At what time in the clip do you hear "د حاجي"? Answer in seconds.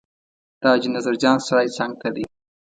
0.59-0.89